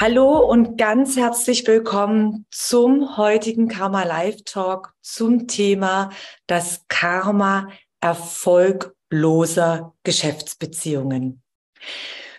Hallo 0.00 0.38
und 0.38 0.78
ganz 0.78 1.16
herzlich 1.16 1.66
willkommen 1.66 2.46
zum 2.52 3.16
heutigen 3.16 3.66
Karma 3.66 4.04
Live 4.04 4.44
Talk 4.44 4.94
zum 5.02 5.48
Thema 5.48 6.10
das 6.46 6.84
Karma 6.86 7.66
erfolgloser 8.00 9.96
Geschäftsbeziehungen. 10.04 11.42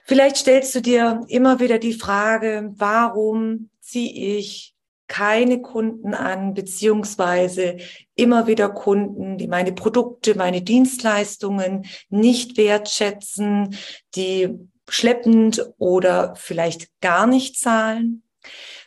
Vielleicht 0.06 0.38
stellst 0.38 0.74
du 0.74 0.82
dir 0.82 1.26
immer 1.28 1.60
wieder 1.60 1.80
die 1.80 1.96
Frage, 1.96 2.72
warum 2.78 3.70
ziehe 3.82 4.38
ich 4.38 4.74
keine 5.10 5.62
Kunden 5.62 6.14
an, 6.14 6.54
beziehungsweise 6.54 7.76
immer 8.16 8.48
wieder 8.48 8.70
Kunden, 8.70 9.38
die 9.38 9.50
meine 9.50 9.74
Produkte, 9.74 10.34
meine 10.36 10.62
Dienstleistungen 10.62 11.88
nicht 12.10 12.56
wertschätzen, 12.56 13.76
die 14.16 14.58
schleppend 14.92 15.66
oder 15.78 16.36
vielleicht 16.36 16.90
gar 17.02 17.28
nicht 17.28 17.60
zahlen. 17.60 18.24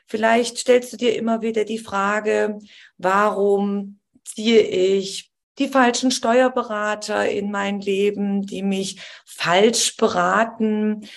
Vielleicht 0.06 0.58
stellst 0.58 0.92
du 0.92 0.97
dir 0.97 1.17
immer 1.17 1.41
wieder 1.42 1.64
die 1.64 1.78
Frage, 1.78 2.58
warum 2.98 4.00
ziehe 4.25 4.61
ich 4.61 5.33
die 5.58 5.69
falschen 5.69 6.11
Steuerberater 6.11 7.30
in 7.30 7.50
mein 7.50 7.80
Leben, 7.80 8.42
die 8.42 8.62
mich 8.62 9.00
falsch 9.25 9.97
beraten, 9.97 11.08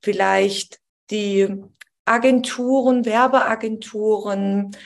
vielleicht 0.00 0.80
die 1.10 1.62
Agenturen, 2.04 3.04
Werbeagenturen, 3.04 4.76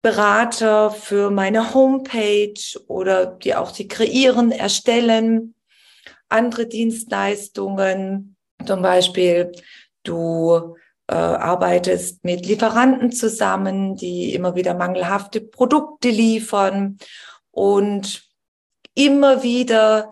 Berater 0.00 0.90
für 0.90 1.30
meine 1.30 1.74
Homepage 1.74 2.78
oder 2.86 3.26
die 3.26 3.54
auch 3.54 3.72
die 3.72 3.88
kreieren, 3.88 4.52
erstellen 4.52 5.54
andere 6.28 6.66
Dienstleistungen, 6.66 8.36
zum 8.66 8.82
Beispiel 8.82 9.52
du 10.02 10.76
äh, 11.08 11.14
arbeitest 11.14 12.24
mit 12.24 12.46
Lieferanten 12.46 13.12
zusammen, 13.12 13.96
die 13.96 14.34
immer 14.34 14.54
wieder 14.54 14.74
mangelhafte 14.74 15.40
Produkte 15.40 16.10
liefern. 16.10 16.98
Und 17.50 18.28
immer 18.94 19.42
wieder 19.42 20.10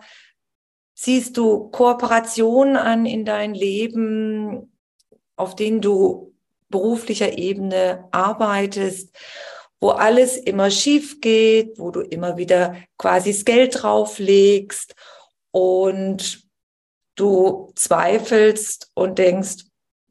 siehst 0.93 1.37
du 1.37 1.69
Kooperationen 1.69 2.77
an 2.77 3.05
in 3.05 3.25
dein 3.25 3.53
Leben, 3.53 4.73
auf 5.35 5.55
denen 5.55 5.81
du 5.81 6.33
beruflicher 6.69 7.37
Ebene 7.37 8.07
arbeitest, 8.11 9.15
wo 9.79 9.89
alles 9.89 10.37
immer 10.37 10.71
schief 10.71 11.21
geht, 11.21 11.77
wo 11.77 11.91
du 11.91 12.01
immer 12.01 12.37
wieder 12.37 12.75
quasi 12.97 13.31
das 13.31 13.45
Geld 13.45 13.83
drauflegst 13.83 14.95
und 15.57 16.43
du 17.15 17.71
zweifelst 17.73 18.91
und 18.93 19.17
denkst, 19.17 19.65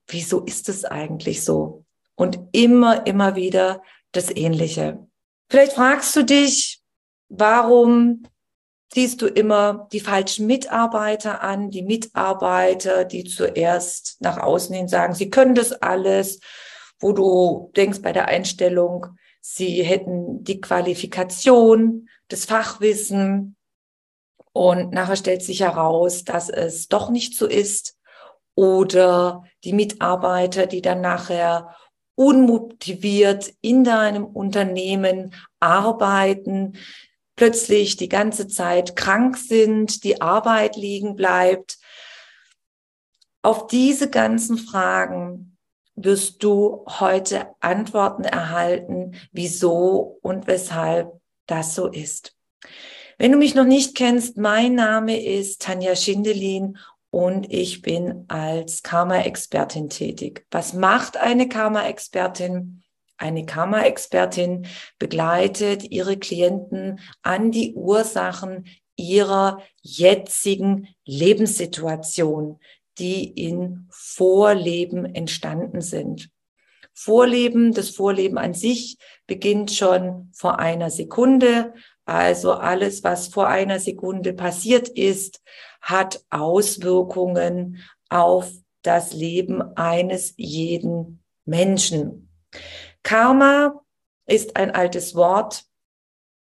wieso 0.09 0.41
ist 0.41 0.69
es 0.69 0.85
eigentlich 0.85 1.45
so? 1.45 1.85
Und 2.17 2.41
immer, 2.51 3.07
immer 3.07 3.37
wieder 3.37 3.81
das 4.11 4.35
Ähnliche. 4.35 5.07
Vielleicht 5.49 5.75
fragst 5.75 6.17
du 6.17 6.25
dich, 6.25 6.83
warum 7.29 8.25
ziehst 8.93 9.23
du 9.23 9.29
immer 9.29 9.89
die 9.93 10.01
falschen 10.01 10.49
Mitarbeiter 10.49 11.45
an, 11.45 11.71
die 11.71 11.83
Mitarbeiter, 11.83 13.05
die 13.05 13.23
zuerst 13.23 14.17
nach 14.21 14.39
außen 14.39 14.75
hin 14.75 14.89
sagen, 14.89 15.15
sie 15.15 15.31
können 15.31 15.55
das 15.55 15.71
alles, 15.71 16.41
wo 16.99 17.13
du 17.13 17.71
denkst 17.77 18.03
bei 18.03 18.13
der 18.13 18.27
Einstellung, 18.27 19.07
sie 19.41 19.85
hätten 19.85 20.43
die 20.43 20.61
Qualifikation, 20.61 22.09
das 22.27 22.47
Fachwissen, 22.47 23.57
und 24.57 24.91
nachher 24.91 25.17
stellt 25.17 25.43
sich 25.43 25.61
heraus, 25.61 26.25
dass 26.25 26.49
es 26.49 26.89
doch 26.89 27.11
nicht 27.11 27.37
so 27.37 27.47
ist. 27.47 27.99
Oder 28.55 29.45
die 29.65 29.75
Mitarbeiter, 29.75 30.67
die 30.67 30.81
dann 30.81 31.03
nachher 31.03 31.77
unmotiviert 32.15 33.53
in 33.61 33.85
deinem 33.85 34.25
Unternehmen 34.25 35.35
arbeiten, 35.61 36.79
plötzlich 37.37 37.99
die 37.99 38.09
ganze 38.09 38.49
Zeit 38.49 38.97
krank 38.97 39.37
sind, 39.37 40.05
die 40.05 40.23
Arbeit 40.23 40.77
liegen 40.77 41.17
bleibt. 41.17 41.77
Auf 43.43 43.67
diese 43.67 44.09
ganzen 44.09 44.57
Fragen 44.57 45.59
wirst 45.97 46.43
du 46.43 46.83
heute 46.89 47.49
Antworten 47.61 48.25
erhalten, 48.25 49.17
wieso 49.33 50.19
und 50.23 50.47
weshalb 50.47 51.13
das 51.47 51.75
so 51.75 51.89
ist. 51.89 52.35
Wenn 53.19 53.33
du 53.33 53.39
mich 53.39 53.55
noch 53.55 53.65
nicht 53.65 53.95
kennst, 53.95 54.37
mein 54.37 54.75
Name 54.75 55.19
ist 55.19 55.63
Tanja 55.63 55.97
Schindelin 55.97 56.77
und 57.09 57.51
ich 57.51 57.81
bin 57.81 58.27
als 58.29 58.83
Karma-Expertin 58.83 59.89
tätig. 59.89 60.45
Was 60.51 60.75
macht 60.75 61.17
eine 61.17 61.49
Karma-Expertin? 61.49 62.83
Eine 63.17 63.47
Karma-Expertin 63.47 64.67
begleitet 64.99 65.91
ihre 65.91 66.19
Klienten 66.19 67.01
an 67.23 67.51
die 67.53 67.73
Ursachen 67.73 68.67
ihrer 68.97 69.63
jetzigen 69.81 70.89
Lebenssituation, 71.07 72.61
die 72.99 73.25
in 73.31 73.89
Vorleben 73.91 75.07
entstanden 75.07 75.81
sind. 75.81 76.29
Vorleben, 76.93 77.73
das 77.73 77.89
Vorleben 77.91 78.37
an 78.37 78.53
sich 78.53 78.99
beginnt 79.27 79.71
schon 79.71 80.31
vor 80.35 80.59
einer 80.59 80.91
Sekunde, 80.91 81.73
also 82.07 82.53
alles, 82.53 83.03
was 83.05 83.29
vor 83.29 83.49
einer 83.49 83.81
Sekunde 83.81 84.33
passiert 84.33 84.89
ist, 84.89 85.43
hat 85.81 86.25
Auswirkungen 86.31 87.83
auf 88.09 88.51
das 88.83 89.13
Leben 89.13 89.61
eines 89.77 90.33
jeden 90.37 91.23
Menschen. 91.45 92.31
Karma 93.03 93.83
ist 94.27 94.57
ein 94.57 94.71
altes 94.71 95.17
Wort 95.17 95.65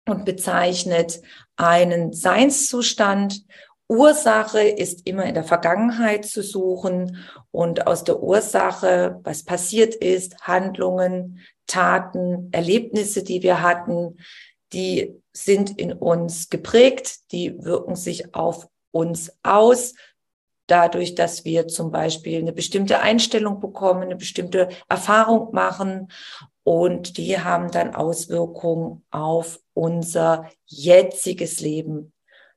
und 0.08 0.26
bezeichnet 0.26 1.22
einen 1.56 2.12
Seinszustand. 2.12 3.46
Ursache 3.88 4.62
ist 4.62 5.06
immer 5.06 5.26
in 5.26 5.36
der 5.36 5.44
Vergangenheit 5.44 6.26
zu 6.26 6.42
suchen 6.42 7.18
und 7.52 7.86
aus 7.86 8.04
der 8.04 8.22
Ursache, 8.24 9.20
was 9.24 9.44
passiert 9.44 9.94
ist, 9.94 10.40
Handlungen, 10.42 11.40
Taten, 11.68 12.50
Erlebnisse, 12.52 13.24
die 13.24 13.44
wir 13.44 13.62
hatten, 13.62 14.18
die 14.74 15.22
sind 15.34 15.78
in 15.78 15.94
uns 15.94 16.50
geprägt, 16.50 17.32
die 17.32 17.64
wirken 17.64 17.96
sich 17.96 18.34
auf 18.36 18.68
uns 18.92 19.32
aus, 19.44 19.94
dadurch, 20.68 21.16
dass 21.16 21.44
wir 21.44 21.68
zum 21.68 21.92
Beispiel 21.92 22.40
eine 22.40 22.54
bestimmte 22.54 23.00
Einstellung 23.00 23.60
bekommen, 23.60 24.04
eine 24.04 24.16
bestimmte 24.16 24.70
Erfahrung 24.88 25.54
machen 25.54 26.08
und 26.64 27.18
die 27.18 27.40
haben 27.40 27.72
dann 27.72 27.96
Auswirkungen 27.96 29.04
auf 29.12 29.60
unser 29.74 30.50
jetziges 30.66 31.60
Leben. 31.60 32.14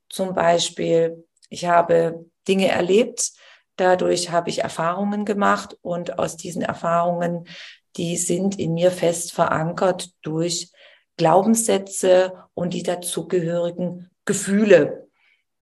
Zum 0.08 0.34
Beispiel, 0.34 1.24
ich 1.48 1.66
habe 1.66 2.26
Dinge 2.46 2.68
erlebt, 2.68 3.32
dadurch 3.76 4.30
habe 4.30 4.50
ich 4.50 4.60
Erfahrungen 4.60 5.24
gemacht 5.24 5.76
und 5.82 6.18
aus 6.18 6.36
diesen 6.36 6.62
Erfahrungen, 6.62 7.48
die 7.96 8.16
sind 8.16 8.58
in 8.58 8.74
mir 8.74 8.90
fest 8.90 9.32
verankert 9.32 10.10
durch 10.22 10.70
Glaubenssätze 11.16 12.44
und 12.54 12.74
die 12.74 12.82
dazugehörigen 12.82 14.10
Gefühle. 14.24 15.08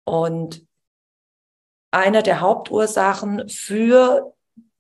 Und 0.04 0.66
einer 1.92 2.22
der 2.22 2.42
Hauptursachen 2.42 3.50
für 3.50 4.34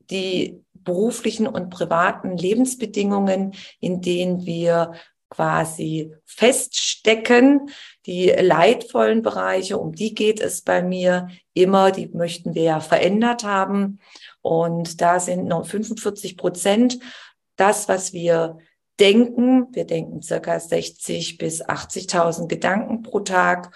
die 0.09 0.63
beruflichen 0.73 1.47
und 1.47 1.69
privaten 1.69 2.37
Lebensbedingungen, 2.37 3.53
in 3.79 4.01
denen 4.01 4.45
wir 4.45 4.93
quasi 5.29 6.13
feststecken. 6.25 7.69
Die 8.05 8.27
leidvollen 8.27 9.21
Bereiche, 9.21 9.77
um 9.77 9.93
die 9.93 10.13
geht 10.13 10.41
es 10.41 10.61
bei 10.61 10.81
mir 10.81 11.29
immer, 11.53 11.91
die 11.91 12.07
möchten 12.09 12.53
wir 12.53 12.63
ja 12.63 12.79
verändert 12.79 13.43
haben. 13.43 13.99
Und 14.41 15.01
da 15.01 15.19
sind 15.19 15.45
noch 15.45 15.65
45 15.65 16.37
Prozent 16.37 16.99
das, 17.55 17.87
was 17.87 18.11
wir 18.11 18.57
denken. 19.01 19.67
Wir 19.73 19.85
denken 19.85 20.21
circa 20.21 20.59
60 20.59 21.37
bis 21.37 21.65
80.000 21.65 22.47
Gedanken 22.47 23.01
pro 23.01 23.19
Tag. 23.21 23.75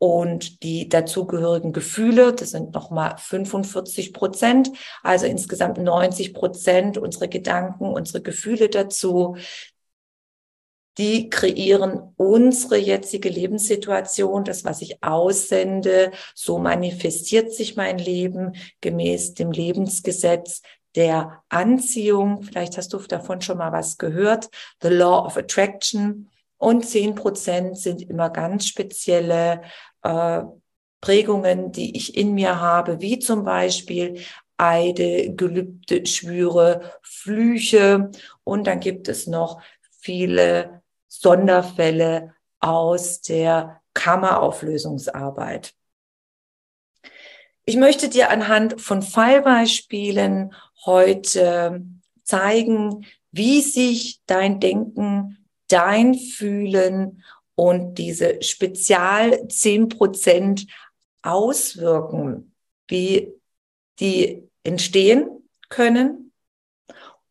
und 0.00 0.62
die 0.62 0.88
dazugehörigen 0.88 1.72
Gefühle, 1.72 2.32
das 2.32 2.50
sind 2.50 2.72
nochmal 2.72 3.16
45 3.18 4.12
Prozent, 4.12 4.70
also 5.02 5.26
insgesamt 5.26 5.78
90 5.78 6.34
Prozent 6.34 6.98
unsere 6.98 7.28
Gedanken, 7.28 7.86
unsere 7.86 8.22
Gefühle 8.22 8.68
dazu, 8.68 9.36
die 10.98 11.30
kreieren 11.30 12.12
unsere 12.16 12.76
jetzige 12.76 13.28
Lebenssituation, 13.28 14.44
das, 14.44 14.64
was 14.64 14.82
ich 14.82 15.02
aussende. 15.02 16.10
So 16.34 16.58
manifestiert 16.58 17.52
sich 17.52 17.76
mein 17.76 17.98
Leben 17.98 18.54
gemäß 18.80 19.34
dem 19.34 19.52
Lebensgesetz 19.52 20.62
der 20.98 21.44
Anziehung. 21.48 22.42
Vielleicht 22.42 22.76
hast 22.76 22.92
du 22.92 22.98
davon 22.98 23.40
schon 23.40 23.58
mal 23.58 23.70
was 23.70 23.98
gehört. 23.98 24.50
The 24.82 24.88
Law 24.88 25.24
of 25.24 25.36
Attraction. 25.36 26.28
Und 26.56 26.84
zehn 26.84 27.14
Prozent 27.14 27.78
sind 27.78 28.02
immer 28.02 28.30
ganz 28.30 28.66
spezielle 28.66 29.62
äh, 30.02 30.42
Prägungen, 31.00 31.70
die 31.70 31.96
ich 31.96 32.16
in 32.16 32.34
mir 32.34 32.60
habe, 32.60 33.00
wie 33.00 33.20
zum 33.20 33.44
Beispiel 33.44 34.20
Eide, 34.56 35.32
Gelübde, 35.36 36.04
Schwüre, 36.04 36.94
Flüche. 37.02 38.10
Und 38.42 38.66
dann 38.66 38.80
gibt 38.80 39.06
es 39.06 39.28
noch 39.28 39.62
viele 40.00 40.82
Sonderfälle 41.06 42.34
aus 42.58 43.20
der 43.20 43.80
Kammerauflösungsarbeit. 43.94 45.77
Ich 47.68 47.76
möchte 47.76 48.08
dir 48.08 48.30
anhand 48.30 48.80
von 48.80 49.02
Fallbeispielen 49.02 50.54
heute 50.86 51.84
zeigen, 52.24 53.04
wie 53.30 53.60
sich 53.60 54.22
dein 54.24 54.58
Denken, 54.58 55.46
dein 55.68 56.14
Fühlen 56.14 57.22
und 57.56 57.96
diese 57.96 58.42
Spezial 58.42 59.48
10 59.48 59.90
Prozent 59.90 60.66
auswirken, 61.20 62.54
wie 62.86 63.34
die 64.00 64.48
entstehen 64.62 65.28
können 65.68 66.32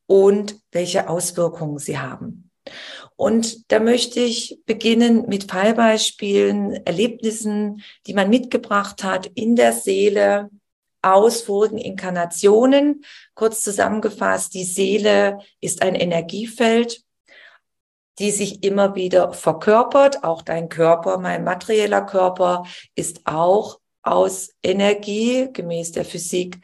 und 0.06 0.62
welche 0.72 1.10
Auswirkungen 1.10 1.80
sie 1.80 1.98
haben. 1.98 2.47
Und 3.16 3.72
da 3.72 3.80
möchte 3.80 4.20
ich 4.20 4.60
beginnen 4.66 5.26
mit 5.28 5.52
Fallbeispielen, 5.52 6.86
Erlebnissen, 6.86 7.82
die 8.06 8.14
man 8.14 8.30
mitgebracht 8.30 9.04
hat 9.04 9.26
in 9.34 9.56
der 9.56 9.74
Seele 9.74 10.50
aus 11.02 11.42
vorigen 11.42 11.78
Inkarnationen. 11.78 13.04
Kurz 13.34 13.62
zusammengefasst, 13.62 14.54
die 14.54 14.64
Seele 14.64 15.40
ist 15.62 15.82
ein 15.82 15.96
Energiefeld, 15.96 17.02
die 18.20 18.32
sich 18.32 18.64
immer 18.64 18.96
wieder 18.96 19.34
verkörpert. 19.34 20.24
Auch 20.24 20.42
dein 20.42 20.70
Körper, 20.70 21.18
mein 21.18 21.44
materieller 21.44 22.02
Körper 22.02 22.64
ist 22.96 23.22
auch 23.26 23.80
aus 24.02 24.52
Energie 24.64 25.50
gemäß 25.52 25.92
der 25.92 26.06
Physik 26.06 26.60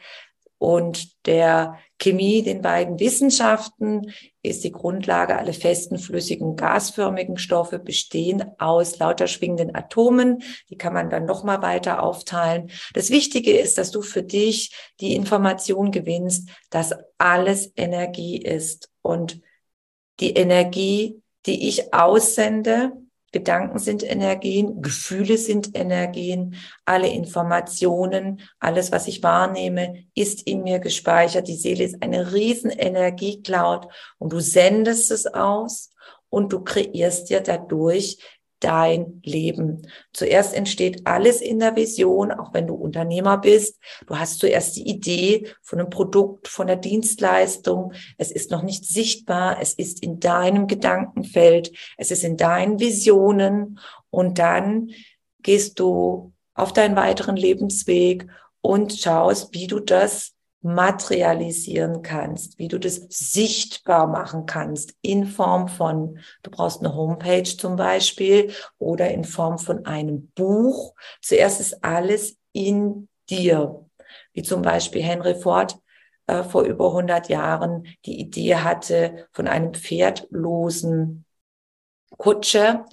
und 0.58 1.26
der 1.26 1.78
Chemie, 1.98 2.42
den 2.42 2.62
beiden 2.62 2.98
Wissenschaften, 2.98 4.12
ist 4.44 4.62
die 4.62 4.72
Grundlage. 4.72 5.36
Alle 5.36 5.52
festen, 5.52 5.98
flüssigen, 5.98 6.54
gasförmigen 6.54 7.38
Stoffe 7.38 7.78
bestehen 7.78 8.44
aus 8.58 8.98
lauter 8.98 9.26
schwingenden 9.26 9.74
Atomen. 9.74 10.42
Die 10.68 10.76
kann 10.76 10.92
man 10.92 11.10
dann 11.10 11.24
nochmal 11.24 11.62
weiter 11.62 12.02
aufteilen. 12.02 12.70
Das 12.92 13.10
Wichtige 13.10 13.58
ist, 13.58 13.78
dass 13.78 13.90
du 13.90 14.02
für 14.02 14.22
dich 14.22 14.74
die 15.00 15.14
Information 15.14 15.90
gewinnst, 15.90 16.48
dass 16.70 16.94
alles 17.18 17.72
Energie 17.76 18.36
ist 18.36 18.90
und 19.02 19.40
die 20.20 20.34
Energie, 20.34 21.22
die 21.46 21.68
ich 21.68 21.94
aussende, 21.94 22.92
Gedanken 23.34 23.80
sind 23.80 24.04
Energien, 24.04 24.80
Gefühle 24.80 25.36
sind 25.38 25.76
Energien, 25.76 26.54
alle 26.84 27.08
Informationen, 27.08 28.42
alles, 28.60 28.92
was 28.92 29.08
ich 29.08 29.24
wahrnehme, 29.24 30.04
ist 30.14 30.46
in 30.46 30.62
mir 30.62 30.78
gespeichert. 30.78 31.48
Die 31.48 31.56
Seele 31.56 31.82
ist 31.82 32.00
eine 32.00 32.32
riesen 32.32 32.70
Energiecloud 32.70 33.88
und 34.18 34.32
du 34.32 34.38
sendest 34.38 35.10
es 35.10 35.26
aus 35.26 35.90
und 36.30 36.52
du 36.52 36.62
kreierst 36.62 37.28
dir 37.28 37.40
dadurch 37.40 38.18
dein 38.64 39.20
Leben. 39.22 39.86
Zuerst 40.12 40.54
entsteht 40.54 41.06
alles 41.06 41.40
in 41.40 41.58
der 41.58 41.76
Vision, 41.76 42.32
auch 42.32 42.54
wenn 42.54 42.66
du 42.66 42.74
Unternehmer 42.74 43.38
bist. 43.38 43.78
Du 44.06 44.18
hast 44.18 44.38
zuerst 44.38 44.76
die 44.76 44.88
Idee 44.88 45.48
von 45.62 45.80
einem 45.80 45.90
Produkt, 45.90 46.48
von 46.48 46.66
der 46.66 46.76
Dienstleistung. 46.76 47.92
Es 48.16 48.30
ist 48.30 48.50
noch 48.50 48.62
nicht 48.62 48.84
sichtbar. 48.86 49.58
Es 49.60 49.74
ist 49.74 50.02
in 50.02 50.18
deinem 50.18 50.66
Gedankenfeld. 50.66 51.72
Es 51.98 52.10
ist 52.10 52.24
in 52.24 52.36
deinen 52.36 52.80
Visionen. 52.80 53.78
Und 54.10 54.38
dann 54.38 54.90
gehst 55.40 55.78
du 55.78 56.32
auf 56.54 56.72
deinen 56.72 56.96
weiteren 56.96 57.36
Lebensweg 57.36 58.26
und 58.60 58.94
schaust, 58.94 59.52
wie 59.52 59.66
du 59.66 59.80
das 59.80 60.33
materialisieren 60.64 62.00
kannst, 62.00 62.58
wie 62.58 62.68
du 62.68 62.78
das 62.78 62.96
sichtbar 63.10 64.06
machen 64.06 64.46
kannst 64.46 64.94
in 65.02 65.26
Form 65.26 65.68
von, 65.68 66.18
du 66.42 66.50
brauchst 66.50 66.80
eine 66.80 66.94
Homepage 66.94 67.44
zum 67.44 67.76
Beispiel 67.76 68.50
oder 68.78 69.10
in 69.10 69.24
Form 69.24 69.58
von 69.58 69.84
einem 69.84 70.28
Buch. 70.28 70.94
Zuerst 71.20 71.60
ist 71.60 71.84
alles 71.84 72.38
in 72.52 73.08
dir, 73.28 73.84
wie 74.32 74.42
zum 74.42 74.62
Beispiel 74.62 75.02
Henry 75.02 75.34
Ford 75.34 75.78
äh, 76.26 76.42
vor 76.42 76.62
über 76.62 76.86
100 76.88 77.28
Jahren 77.28 77.86
die 78.06 78.18
Idee 78.18 78.56
hatte 78.56 79.28
von 79.32 79.46
einem 79.46 79.74
pferdlosen 79.74 81.26
Kutsche 82.16 82.86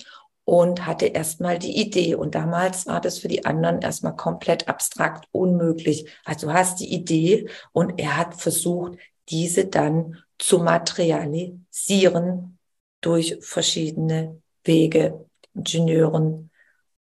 und 0.45 0.85
hatte 0.85 1.05
erstmal 1.07 1.59
die 1.59 1.79
Idee. 1.79 2.15
Und 2.15 2.35
damals 2.35 2.87
war 2.87 3.01
das 3.01 3.19
für 3.19 3.27
die 3.27 3.45
anderen 3.45 3.81
erstmal 3.81 4.15
komplett 4.15 4.67
abstrakt 4.67 5.27
unmöglich. 5.31 6.09
Also 6.25 6.47
du 6.47 6.53
hast 6.53 6.79
die 6.79 6.93
Idee 6.93 7.49
und 7.71 7.99
er 7.99 8.17
hat 8.17 8.39
versucht, 8.39 8.97
diese 9.29 9.65
dann 9.67 10.23
zu 10.37 10.59
materialisieren 10.59 12.57
durch 13.01 13.37
verschiedene 13.41 14.41
Wege, 14.63 15.25
Ingenieuren 15.53 16.49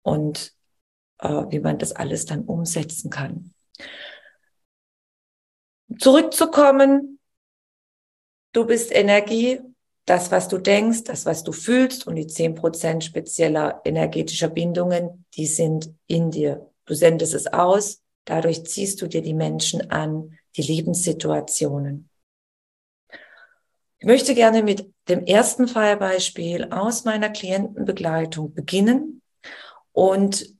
und 0.02 0.54
äh, 1.18 1.28
wie 1.28 1.60
man 1.60 1.78
das 1.78 1.92
alles 1.92 2.26
dann 2.26 2.44
umsetzen 2.44 3.10
kann. 3.10 3.52
Zurückzukommen, 5.98 7.18
du 8.52 8.66
bist 8.66 8.92
Energie, 8.92 9.60
das, 10.06 10.30
was 10.30 10.48
du 10.48 10.58
denkst, 10.58 11.04
das, 11.04 11.26
was 11.26 11.42
du 11.42 11.52
fühlst 11.52 12.06
und 12.06 12.14
die 12.14 12.28
zehn 12.28 12.54
Prozent 12.54 13.04
spezieller 13.04 13.82
energetischer 13.84 14.48
Bindungen, 14.48 15.24
die 15.34 15.46
sind 15.46 15.92
in 16.06 16.30
dir. 16.30 16.70
Du 16.86 16.94
sendest 16.94 17.34
es 17.34 17.48
aus, 17.48 18.02
dadurch 18.24 18.64
ziehst 18.64 19.02
du 19.02 19.08
dir 19.08 19.20
die 19.20 19.34
Menschen 19.34 19.90
an, 19.90 20.38
die 20.56 20.62
Lebenssituationen. 20.62 22.08
Ich 23.98 24.06
möchte 24.06 24.34
gerne 24.34 24.62
mit 24.62 24.92
dem 25.08 25.24
ersten 25.24 25.66
Fallbeispiel 25.66 26.70
aus 26.70 27.04
meiner 27.04 27.30
Klientenbegleitung 27.30 28.54
beginnen. 28.54 29.22
Und 29.92 30.54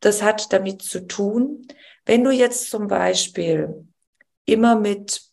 das 0.00 0.22
hat 0.22 0.52
damit 0.52 0.80
zu 0.80 1.06
tun, 1.06 1.66
wenn 2.06 2.24
du 2.24 2.30
jetzt 2.30 2.70
zum 2.70 2.86
Beispiel 2.86 3.86
immer 4.46 4.76
mit 4.76 5.29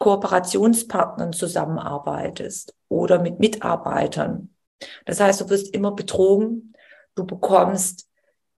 Kooperationspartnern 0.00 1.32
zusammenarbeitest 1.32 2.74
oder 2.88 3.20
mit 3.20 3.38
Mitarbeitern. 3.38 4.54
Das 5.04 5.20
heißt, 5.20 5.42
du 5.42 5.50
wirst 5.50 5.74
immer 5.74 5.92
betrogen, 5.92 6.74
du 7.14 7.24
bekommst 7.24 8.08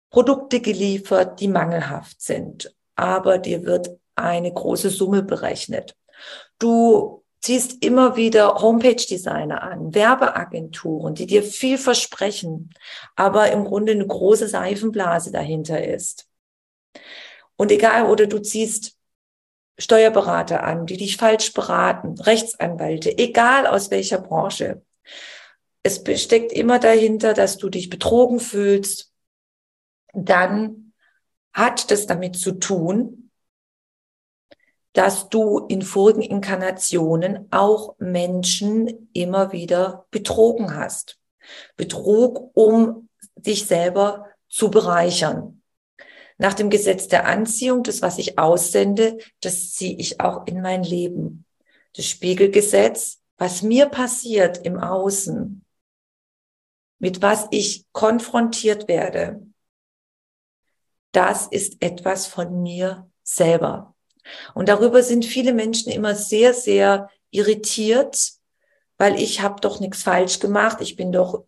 Produkte 0.09 0.61
geliefert, 0.61 1.41
die 1.41 1.49
mangelhaft 1.49 2.23
sind, 2.23 2.75
aber 2.95 3.39
dir 3.39 3.65
wird 3.65 3.91
eine 4.15 4.53
große 4.53 4.91
Summe 4.91 5.23
berechnet. 5.23 5.97
Du 6.59 7.25
ziehst 7.41 7.85
immer 7.85 8.15
wieder 8.15 8.55
Homepage-Designer 8.63 9.63
an, 9.63 9.93
Werbeagenturen, 9.95 11.17
die 11.17 11.27
dir 11.27 11.43
viel 11.43 11.77
versprechen, 11.77 12.71
aber 13.17 13.51
im 13.51 13.65
Grunde 13.65 13.93
eine 13.93 14.07
große 14.07 14.47
Seifenblase 14.47 15.33
dahinter 15.33 15.85
ist. 15.85 16.29
Und 17.57 17.73
egal, 17.73 18.07
oder 18.07 18.29
du 18.29 18.39
ziehst 18.39 18.97
Steuerberater 19.79 20.62
an, 20.62 20.87
die 20.87 20.97
dich 20.97 21.17
falsch 21.17 21.52
beraten, 21.52 22.21
Rechtsanwälte, 22.21 23.17
egal 23.19 23.67
aus 23.67 23.91
welcher 23.91 24.19
Branche. 24.19 24.83
Es 25.83 26.02
steckt 26.23 26.52
immer 26.52 26.79
dahinter, 26.79 27.35
dass 27.35 27.59
du 27.59 27.69
dich 27.69 27.91
betrogen 27.91 28.38
fühlst. 28.38 29.12
Dann 30.12 30.93
hat 31.52 31.91
das 31.91 32.07
damit 32.07 32.37
zu 32.37 32.52
tun, 32.52 33.31
dass 34.93 35.29
du 35.31 35.67
in 35.69 35.83
vorigen 35.83 36.21
Inkarnationen 36.21 37.49
auch 37.50 37.97
Menschen 37.99 39.09
immer 39.14 39.52
wieder 39.52 40.07
betrogen 40.11 40.76
hast. 40.76 41.19
Betrug, 41.76 42.50
um 42.55 43.09
dich 43.37 43.67
selber 43.67 44.26
zu 44.49 44.71
bereichern. 44.71 45.62
Nach 46.43 46.55
dem 46.55 46.71
Gesetz 46.71 47.07
der 47.07 47.27
Anziehung, 47.27 47.85
das, 47.85 48.03
was 48.03 48.19
ich 48.19 48.37
aussende, 48.37 49.17
das 49.43 49.71
ziehe 49.71 49.97
ich 49.97 50.21
auch 50.21 50.45
in 50.49 50.61
mein 50.61 50.83
Leben. 50.83 51.45
Das 51.95 52.07
Spiegelgesetz, 52.07 53.21
was 53.39 53.63
mir 53.63 53.87
passiert 53.87 54.59
im 54.67 54.77
Außen, 54.77 55.65
mit 56.99 57.23
was 57.23 57.47
ich 57.53 57.87
konfrontiert 57.93 58.89
werde, 58.89 59.47
das 61.13 61.47
ist 61.47 61.81
etwas 61.81 62.27
von 62.27 62.61
mir 62.61 63.09
selber. 63.23 63.95
Und 64.53 64.69
darüber 64.69 65.05
sind 65.05 65.25
viele 65.25 65.55
Menschen 65.55 65.93
immer 65.93 66.17
sehr, 66.17 66.55
sehr 66.55 67.09
irritiert, 67.31 68.33
weil 68.99 69.15
ich 69.15 69.43
habe 69.43 69.61
doch 69.61 69.79
nichts 69.79 70.03
falsch 70.03 70.41
gemacht. 70.41 70.79
Ich 70.81 70.97
bin 70.97 71.13
doch 71.13 71.45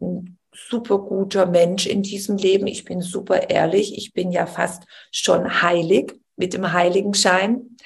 super 0.54 0.98
guter 0.98 1.46
Mensch 1.46 1.86
in 1.86 2.02
diesem 2.02 2.36
Leben. 2.36 2.66
Ich 2.66 2.84
bin 2.84 3.02
super 3.02 3.50
ehrlich. 3.50 3.98
Ich 3.98 4.12
bin 4.12 4.30
ja 4.30 4.46
fast 4.46 4.84
schon 5.10 5.62
heilig 5.62 6.14
mit 6.36 6.54
dem 6.54 6.72
Heiligenschein. 6.72 7.76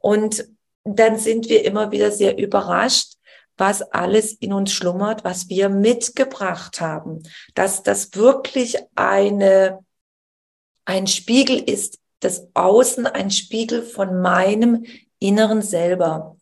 Und 0.00 0.46
dann 0.84 1.18
sind 1.18 1.48
wir 1.48 1.64
immer 1.64 1.92
wieder 1.92 2.10
sehr 2.10 2.38
überrascht, 2.38 3.14
was 3.56 3.82
alles 3.82 4.32
in 4.32 4.52
uns 4.52 4.72
schlummert, 4.72 5.24
was 5.24 5.48
wir 5.48 5.68
mitgebracht 5.68 6.80
haben, 6.80 7.22
dass 7.54 7.82
das 7.82 8.14
wirklich 8.14 8.76
eine, 8.96 9.78
ein 10.84 11.06
Spiegel 11.06 11.58
ist, 11.58 12.00
das 12.20 12.48
Außen 12.54 13.06
ein 13.06 13.30
Spiegel 13.30 13.82
von 13.82 14.20
meinem 14.20 14.84
inneren 15.18 15.62
selber. 15.62 16.36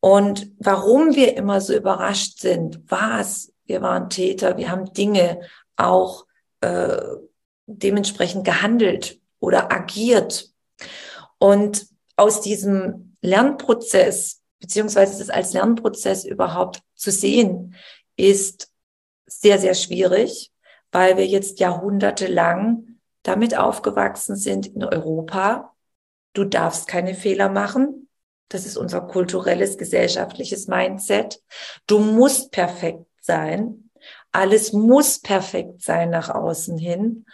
Und 0.00 0.50
warum 0.58 1.14
wir 1.14 1.36
immer 1.36 1.60
so 1.60 1.74
überrascht 1.74 2.38
sind, 2.38 2.80
was, 2.88 3.53
wir 3.66 3.82
waren 3.82 4.10
Täter, 4.10 4.56
wir 4.56 4.70
haben 4.70 4.92
Dinge 4.92 5.40
auch 5.76 6.26
äh, 6.60 7.00
dementsprechend 7.66 8.44
gehandelt 8.44 9.20
oder 9.40 9.72
agiert. 9.72 10.50
Und 11.38 11.86
aus 12.16 12.40
diesem 12.40 13.16
Lernprozess, 13.20 14.42
beziehungsweise 14.60 15.18
das 15.18 15.30
als 15.30 15.52
Lernprozess 15.52 16.24
überhaupt 16.24 16.82
zu 16.94 17.10
sehen, 17.10 17.74
ist 18.16 18.70
sehr, 19.26 19.58
sehr 19.58 19.74
schwierig, 19.74 20.52
weil 20.92 21.16
wir 21.16 21.26
jetzt 21.26 21.58
jahrhundertelang 21.58 22.98
damit 23.22 23.56
aufgewachsen 23.56 24.36
sind 24.36 24.66
in 24.66 24.84
Europa. 24.84 25.74
Du 26.34 26.44
darfst 26.44 26.86
keine 26.86 27.14
Fehler 27.14 27.48
machen. 27.48 28.08
Das 28.48 28.66
ist 28.66 28.76
unser 28.76 29.00
kulturelles, 29.00 29.78
gesellschaftliches 29.78 30.68
Mindset. 30.68 31.42
Du 31.86 31.98
musst 31.98 32.52
perfekt 32.52 33.04
sein. 33.24 33.90
Alles 34.32 34.72
muss 34.72 35.18
perfekt 35.20 35.82
sein 35.82 36.10
nach 36.10 36.28
außen 36.28 36.78
hin. 36.78 37.26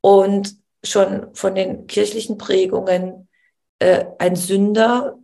Und 0.00 0.56
schon 0.84 1.34
von 1.34 1.54
den 1.54 1.86
kirchlichen 1.86 2.38
Prägungen, 2.38 3.28
äh, 3.78 4.04
ein 4.18 4.36
Sünder 4.36 5.18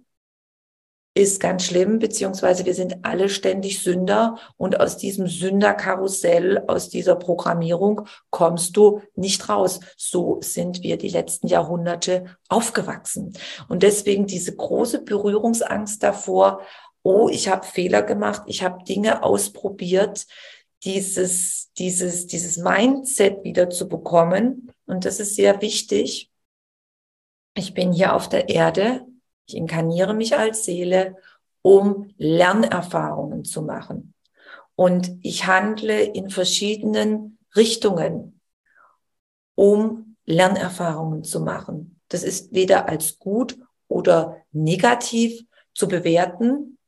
ist 1.15 1.41
ganz 1.41 1.65
schlimm, 1.65 1.99
beziehungsweise 1.99 2.65
wir 2.65 2.75
sind 2.75 3.05
alle 3.05 3.29
ständig 3.29 3.83
Sünder 3.83 4.39
und 4.57 4.81
aus 4.81 4.97
diesem 4.97 5.27
Sünderkarussell, 5.27 6.65
aus 6.69 6.89
dieser 6.89 7.17
Programmierung 7.17 8.07
kommst 8.31 8.77
du 8.79 9.03
nicht 9.15 9.49
raus. 9.49 9.81
So 9.97 10.39
sind 10.41 10.83
wir 10.83 10.97
die 10.97 11.11
letzten 11.11 11.49
Jahrhunderte 11.49 12.25
aufgewachsen. 12.49 13.35
Und 13.69 13.83
deswegen 13.83 14.27
diese 14.27 14.57
große 14.57 15.03
Berührungsangst 15.03 16.03
davor, 16.03 16.63
oh, 17.03 17.29
ich 17.29 17.49
habe 17.49 17.67
Fehler 17.67 18.03
gemacht, 18.03 18.43
ich 18.47 18.63
habe 18.63 18.85
Dinge 18.85 19.23
ausprobiert, 19.23 20.27
dieses, 20.85 21.73
dieses, 21.79 22.27
dieses 22.27 22.57
Mindset 22.57 23.45
wieder 23.45 23.71
zu 23.71 23.89
bekommen. 23.89 24.73
Und 24.87 25.05
das 25.05 25.21
ist 25.21 25.37
sehr 25.37 25.61
wichtig. 25.63 26.31
Ich 27.55 27.75
bin 27.75 27.93
hier 27.93 28.15
auf 28.15 28.29
der 28.29 28.49
Erde, 28.49 29.07
ich 29.47 29.57
inkarniere 29.57 30.15
mich 30.15 30.37
als 30.37 30.65
Seele, 30.65 31.17
um 31.61 32.13
Lernerfahrungen 32.17 33.45
zu 33.45 33.63
machen. 33.63 34.15
Und 34.75 35.19
ich 35.23 35.47
handle 35.47 36.03
in 36.03 36.31
verschiedenen 36.31 37.39
Richtungen, 37.55 38.41
um 39.55 40.17
Lernerfahrungen 40.25 41.25
zu 41.25 41.41
machen. 41.41 42.01
Das 42.09 42.23
ist 42.23 42.53
weder 42.53 42.89
als 42.89 43.19
gut 43.19 43.59
oder 43.89 44.39
negativ 44.53 45.45
zu 45.75 45.89
bewerten. 45.89 46.79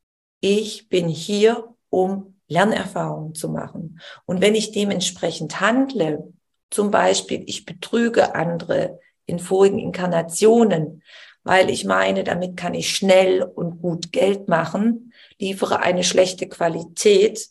Ich 0.47 0.91
bin 0.91 1.09
hier, 1.09 1.75
um 1.89 2.35
Lernerfahrungen 2.49 3.35
zu 3.35 3.49
machen. 3.49 3.99
Und 4.27 4.43
wenn 4.43 4.55
ich 4.55 4.73
dementsprechend 4.73 5.59
handle, 5.59 6.35
zum 6.69 6.91
Beispiel 6.91 7.45
ich 7.47 7.65
betrüge 7.65 8.35
andere 8.35 9.01
in 9.25 9.39
vorigen 9.39 9.79
Inkarnationen, 9.79 11.03
weil 11.45 11.71
ich 11.71 11.87
meine, 11.87 12.25
damit 12.25 12.59
kann 12.59 12.75
ich 12.75 12.95
schnell 12.95 13.43
und 13.43 13.81
gut 13.81 14.13
Geld 14.13 14.47
machen, 14.47 15.15
liefere 15.39 15.81
eine 15.81 16.05
schlechte 16.05 16.47
Qualität, 16.47 17.49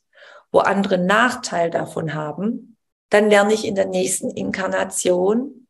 wo 0.51 0.59
andere 0.59 0.99
Nachteil 0.99 1.71
davon 1.71 2.13
haben, 2.13 2.77
dann 3.09 3.27
lerne 3.27 3.55
ich 3.55 3.65
in 3.65 3.73
der 3.73 3.87
nächsten 3.87 4.29
Inkarnation, 4.29 5.67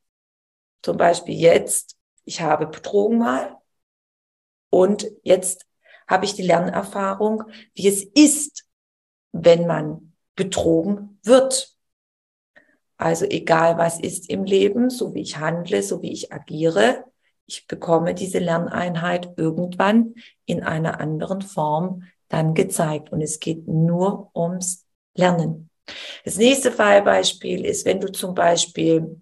zum 0.82 0.98
Beispiel 0.98 1.40
jetzt, 1.40 1.96
ich 2.26 2.42
habe 2.42 2.68
betrogen 2.68 3.20
mal 3.20 3.56
und 4.70 5.10
jetzt 5.24 5.66
habe 6.14 6.26
ich 6.26 6.36
die 6.36 6.44
Lernerfahrung, 6.44 7.44
wie 7.74 7.88
es 7.88 8.04
ist, 8.04 8.66
wenn 9.32 9.66
man 9.66 10.14
betrogen 10.36 11.20
wird. 11.24 11.76
Also 12.98 13.26
egal 13.26 13.80
was 13.80 14.00
ist 14.00 14.30
im 14.30 14.44
Leben, 14.44 14.92
so 14.92 15.16
wie 15.16 15.22
ich 15.22 15.40
handle, 15.40 15.82
so 15.82 16.04
wie 16.04 16.12
ich 16.12 16.32
agiere, 16.32 17.04
ich 17.48 17.68
bekomme 17.68 18.14
diese 18.14 18.38
Lerneinheit 18.38 19.34
irgendwann 19.38 20.14
in 20.46 20.64
einer 20.64 21.00
anderen 21.00 21.42
Form 21.42 22.04
dann 22.30 22.54
gezeigt. 22.54 23.12
Und 23.12 23.22
es 23.22 23.40
geht 23.40 23.68
nur 23.68 24.30
ums 24.36 24.86
Lernen. 25.16 25.70
Das 26.24 26.38
nächste 26.38 26.72
Fallbeispiel 26.72 27.66
ist, 27.66 27.86
wenn 27.86 28.00
du 28.00 28.12
zum 28.12 28.36
Beispiel 28.36 29.20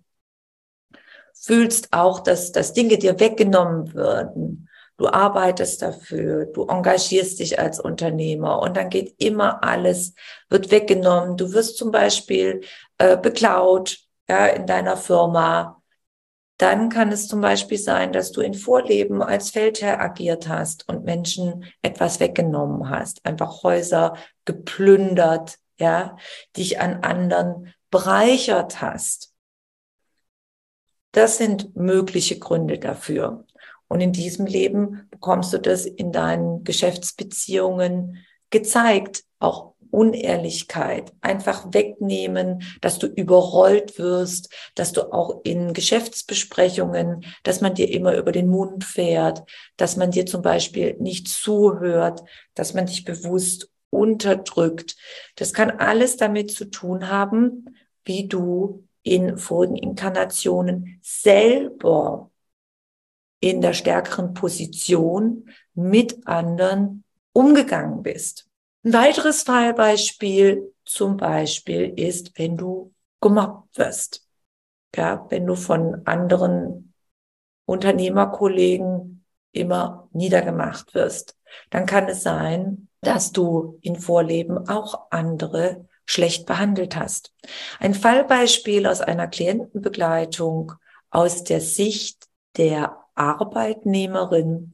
fühlst 1.33 1.91
auch, 1.91 2.19
dass, 2.19 2.51
dass 2.51 2.73
Dinge 2.73 2.97
dir 2.97 3.19
weggenommen 3.19 3.93
würden. 3.93 4.69
Du 5.01 5.07
arbeitest 5.07 5.81
dafür, 5.81 6.45
du 6.45 6.67
engagierst 6.67 7.39
dich 7.39 7.57
als 7.57 7.79
Unternehmer 7.79 8.59
und 8.59 8.77
dann 8.77 8.91
geht 8.91 9.15
immer 9.17 9.63
alles, 9.63 10.13
wird 10.47 10.69
weggenommen. 10.69 11.37
Du 11.37 11.53
wirst 11.53 11.77
zum 11.77 11.89
Beispiel 11.89 12.61
äh, 12.99 13.17
beklaut 13.17 13.97
ja, 14.29 14.45
in 14.45 14.67
deiner 14.67 14.97
Firma 14.97 15.81
dann 16.57 16.89
kann 16.89 17.11
es 17.11 17.27
zum 17.27 17.41
Beispiel 17.41 17.79
sein, 17.79 18.13
dass 18.13 18.31
du 18.31 18.41
in 18.41 18.53
Vorleben 18.53 19.23
als 19.23 19.49
Feldherr 19.49 19.99
agiert 19.99 20.47
hast 20.47 20.87
und 20.87 21.05
Menschen 21.05 21.65
etwas 21.81 22.19
weggenommen 22.19 22.87
hast, 22.87 23.25
einfach 23.25 23.63
Häuser 23.63 24.15
geplündert, 24.45 25.57
ja, 25.79 26.17
dich 26.55 26.79
an 26.79 27.03
anderen 27.03 27.73
bereichert 27.89 28.79
hast. 28.79 29.33
Das 31.13 31.39
sind 31.39 31.75
mögliche 31.75 32.37
Gründe 32.37 32.77
dafür. 32.77 33.43
Und 33.91 33.99
in 33.99 34.13
diesem 34.13 34.45
Leben 34.45 35.05
bekommst 35.11 35.51
du 35.51 35.57
das 35.57 35.85
in 35.85 36.13
deinen 36.13 36.63
Geschäftsbeziehungen 36.63 38.25
gezeigt, 38.49 39.25
auch 39.39 39.73
Unehrlichkeit 39.89 41.11
einfach 41.19 41.73
wegnehmen, 41.73 42.63
dass 42.79 42.99
du 42.99 43.07
überrollt 43.07 43.99
wirst, 43.99 44.49
dass 44.75 44.93
du 44.93 45.11
auch 45.11 45.41
in 45.43 45.73
Geschäftsbesprechungen, 45.73 47.25
dass 47.43 47.59
man 47.59 47.73
dir 47.73 47.91
immer 47.91 48.15
über 48.15 48.31
den 48.31 48.47
Mund 48.47 48.85
fährt, 48.85 49.43
dass 49.75 49.97
man 49.97 50.11
dir 50.11 50.25
zum 50.25 50.41
Beispiel 50.41 50.95
nicht 51.01 51.27
zuhört, 51.27 52.23
dass 52.55 52.73
man 52.73 52.85
dich 52.85 53.03
bewusst 53.03 53.69
unterdrückt. 53.89 54.95
Das 55.35 55.51
kann 55.51 55.69
alles 55.69 56.15
damit 56.15 56.49
zu 56.49 56.63
tun 56.71 57.09
haben, 57.09 57.75
wie 58.05 58.29
du 58.29 58.87
in 59.03 59.37
vorigen 59.37 59.75
Inkarnationen 59.75 60.97
selber 61.01 62.30
in 63.41 63.59
der 63.59 63.73
stärkeren 63.73 64.33
Position 64.33 65.49
mit 65.73 66.25
anderen 66.25 67.03
umgegangen 67.33 68.03
bist. 68.03 68.47
Ein 68.83 68.93
weiteres 68.93 69.43
Fallbeispiel 69.43 70.73
zum 70.85 71.17
Beispiel 71.17 71.93
ist, 71.95 72.37
wenn 72.37 72.55
du 72.55 72.93
gemobbt 73.19 73.77
wirst. 73.77 74.25
Ja, 74.95 75.25
wenn 75.29 75.45
du 75.45 75.55
von 75.55 76.05
anderen 76.05 76.93
Unternehmerkollegen 77.65 79.25
immer 79.51 80.09
niedergemacht 80.11 80.93
wirst, 80.93 81.37
dann 81.69 81.85
kann 81.85 82.07
es 82.07 82.23
sein, 82.23 82.89
dass 83.01 83.31
du 83.31 83.79
in 83.81 83.95
Vorleben 83.95 84.67
auch 84.69 85.07
andere 85.09 85.87
schlecht 86.05 86.45
behandelt 86.45 86.95
hast. 86.95 87.33
Ein 87.79 87.93
Fallbeispiel 87.93 88.85
aus 88.85 89.01
einer 89.01 89.27
Klientenbegleitung 89.27 90.73
aus 91.09 91.43
der 91.43 91.61
Sicht 91.61 92.27
der 92.57 93.00
Arbeitnehmerin 93.15 94.73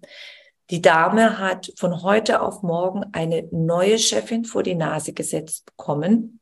die 0.69 0.81
Dame 0.81 1.39
hat 1.39 1.71
von 1.77 2.03
heute 2.03 2.41
auf 2.41 2.61
morgen 2.61 3.05
eine 3.13 3.47
neue 3.51 3.97
Chefin 3.97 4.43
vor 4.43 4.63
die 4.63 4.75
Nase 4.75 5.13
gesetzt 5.13 5.65
bekommen 5.65 6.41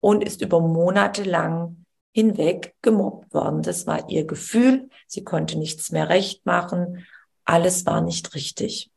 und 0.00 0.22
ist 0.22 0.42
über 0.42 0.60
Monate 0.60 1.24
lang 1.24 1.84
hinweg 2.12 2.74
gemobbt 2.82 3.34
worden. 3.34 3.62
Das 3.62 3.86
war 3.86 4.08
ihr 4.08 4.26
Gefühl. 4.26 4.88
Sie 5.08 5.24
konnte 5.24 5.58
nichts 5.58 5.90
mehr 5.90 6.08
recht 6.08 6.46
machen. 6.46 7.04
Alles 7.44 7.84
war 7.84 8.00
nicht 8.00 8.34
richtig. 8.36 8.92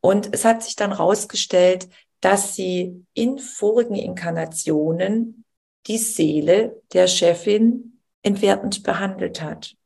Und 0.00 0.34
es 0.34 0.44
hat 0.44 0.64
sich 0.64 0.74
dann 0.74 0.92
rausgestellt, 0.92 1.88
dass 2.20 2.56
sie 2.56 3.06
in 3.14 3.38
vorigen 3.38 3.94
Inkarnationen 3.94 5.44
die 5.86 5.98
Seele 5.98 6.82
der 6.92 7.06
Chefin 7.06 8.00
entwertend 8.22 8.82
behandelt 8.82 9.40
hat. 9.40 9.76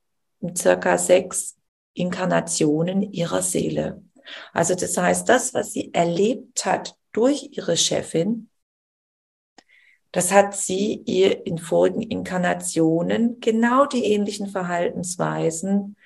circa 0.57 0.97
sechs 0.97 1.58
Inkarnationen 1.99 3.03
ihrer 3.03 3.43
Seele. 3.43 4.03
Also 4.53 4.75
das 4.75 4.97
heißt, 4.97 5.29
das, 5.29 5.55
was 5.55 5.73
sie 5.73 5.93
erlebt 5.95 6.65
hat 6.65 6.97
durch 7.13 7.51
ihre 7.53 7.77
Chefin, 7.77 8.49
das 10.13 10.33
hat 10.33 10.57
sie 10.57 11.03
ihr 11.05 11.47
in 11.47 11.59
vorigen 11.59 12.03
Inkarnationen 12.03 13.41
genau 13.41 13.87
die 13.87 14.05
ähnlichen 14.05 14.47
Verhaltensweisen 14.47 15.97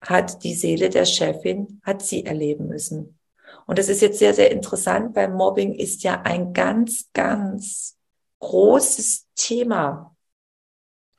hat 0.00 0.44
die 0.44 0.54
Seele 0.54 0.90
der 0.90 1.06
Chefin, 1.06 1.80
hat 1.82 2.02
sie 2.02 2.26
erleben 2.26 2.68
müssen. 2.68 3.18
Und 3.66 3.78
das 3.78 3.88
ist 3.88 4.02
jetzt 4.02 4.18
sehr, 4.18 4.34
sehr 4.34 4.50
interessant, 4.50 5.16
weil 5.16 5.30
Mobbing 5.30 5.74
ist 5.74 6.02
ja 6.02 6.20
ein 6.22 6.52
ganz, 6.52 7.10
ganz 7.14 7.96
großes 8.40 9.26
Thema 9.34 10.14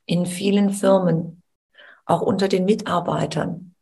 in 0.05 0.25
vielen 0.25 0.69
Firmen, 0.69 1.41
auch 2.05 2.21
unter 2.21 2.47
den 2.47 2.65
Mitarbeitern. 2.65 3.74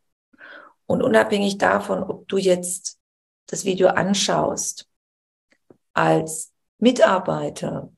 Und 0.86 1.02
unabhängig 1.02 1.58
davon, 1.58 2.02
ob 2.02 2.28
du 2.28 2.36
jetzt 2.36 2.98
das 3.46 3.64
Video 3.64 3.88
anschaust 3.88 4.88
als 5.92 6.52
Mitarbeiter 6.78 7.90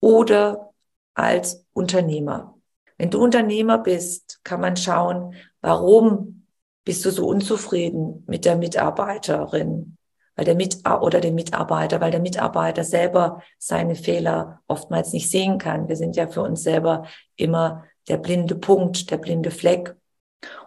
oder 0.00 0.72
als 1.14 1.64
Unternehmer. 1.72 2.56
Wenn 2.96 3.10
du 3.10 3.22
Unternehmer 3.22 3.78
bist, 3.78 4.40
kann 4.44 4.60
man 4.60 4.76
schauen, 4.76 5.34
warum 5.60 6.46
bist 6.84 7.04
du 7.04 7.10
so 7.10 7.26
unzufrieden 7.26 8.24
mit 8.26 8.44
der 8.44 8.56
Mitarbeiterin, 8.56 9.96
weil 10.36 10.44
der 10.44 10.54
Mit 10.54 10.86
oder 10.88 11.20
dem 11.20 11.34
Mitarbeiter, 11.34 12.00
weil 12.00 12.10
der 12.10 12.20
Mitarbeiter 12.20 12.84
selber 12.84 13.42
seine 13.58 13.94
Fehler 13.94 14.62
oftmals 14.66 15.12
nicht 15.12 15.30
sehen 15.30 15.58
kann. 15.58 15.88
Wir 15.88 15.96
sind 15.96 16.16
ja 16.16 16.26
für 16.28 16.42
uns 16.42 16.62
selber 16.62 17.06
immer 17.36 17.84
der 18.08 18.16
blinde 18.16 18.54
Punkt, 18.54 19.10
der 19.10 19.18
blinde 19.18 19.50
Fleck. 19.50 19.96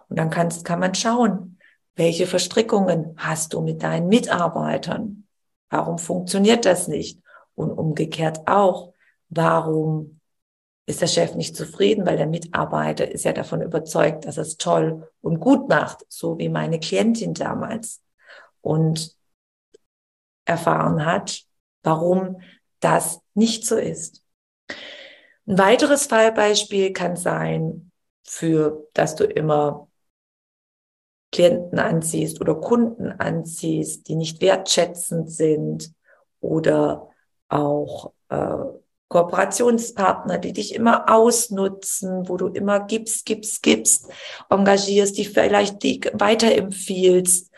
Und 0.08 0.18
dann 0.18 0.30
kannst, 0.30 0.64
kann 0.64 0.80
man 0.80 0.94
schauen, 0.94 1.58
welche 1.96 2.26
Verstrickungen 2.26 3.14
hast 3.16 3.52
du 3.52 3.60
mit 3.60 3.82
deinen 3.82 4.08
Mitarbeitern? 4.08 5.26
Warum 5.70 5.98
funktioniert 5.98 6.64
das 6.64 6.88
nicht? 6.88 7.20
Und 7.54 7.70
umgekehrt 7.70 8.46
auch, 8.46 8.92
warum 9.28 10.20
ist 10.86 11.00
der 11.00 11.06
Chef 11.06 11.34
nicht 11.34 11.56
zufrieden, 11.56 12.04
weil 12.04 12.16
der 12.16 12.26
Mitarbeiter 12.26 13.10
ist 13.10 13.24
ja 13.24 13.32
davon 13.32 13.62
überzeugt, 13.62 14.26
dass 14.26 14.36
er 14.36 14.42
es 14.42 14.56
toll 14.56 15.08
und 15.22 15.40
gut 15.40 15.68
macht, 15.68 16.04
so 16.08 16.38
wie 16.38 16.48
meine 16.48 16.78
Klientin 16.78 17.34
damals. 17.34 18.02
Und 18.60 19.16
erfahren 20.46 21.04
hat, 21.04 21.42
warum 21.82 22.40
das 22.80 23.20
nicht 23.34 23.66
so 23.66 23.76
ist. 23.76 24.22
Ein 25.46 25.58
weiteres 25.58 26.06
Fallbeispiel 26.06 26.92
kann 26.92 27.16
sein, 27.16 27.92
für 28.24 28.88
dass 28.94 29.16
du 29.16 29.24
immer 29.24 29.88
Klienten 31.32 31.78
anziehst 31.78 32.40
oder 32.40 32.54
Kunden 32.54 33.10
anziehst, 33.10 34.08
die 34.08 34.14
nicht 34.14 34.40
wertschätzend 34.40 35.30
sind 35.30 35.92
oder 36.40 37.08
auch 37.48 38.12
äh, 38.28 38.56
Kooperationspartner, 39.08 40.38
die 40.38 40.52
dich 40.52 40.74
immer 40.74 41.12
ausnutzen, 41.12 42.28
wo 42.28 42.36
du 42.36 42.48
immer 42.48 42.80
gibst, 42.80 43.26
gibst, 43.26 43.62
gibst, 43.62 44.10
engagierst, 44.48 45.18
die 45.18 45.24
vielleicht 45.24 45.82
die 45.82 46.00
weiterempfiehlst 46.12 47.50